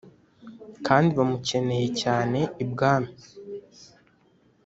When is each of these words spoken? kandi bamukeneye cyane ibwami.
kandi 0.87 1.09
bamukeneye 1.17 1.87
cyane 2.01 2.39
ibwami. 2.63 3.11